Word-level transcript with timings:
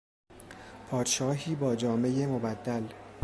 پادشاهی 0.89 1.55
با 1.55 1.75
جامهی 1.75 2.25
مبدل 2.25 2.83